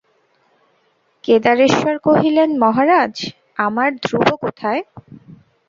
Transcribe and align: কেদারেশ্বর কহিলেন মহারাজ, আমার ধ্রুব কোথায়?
কেদারেশ্বর 1.23 1.95
কহিলেন 1.99 2.49
মহারাজ, 2.63 3.13
আমার 3.59 3.89
ধ্রুব 4.03 4.27
কোথায়? 4.43 4.81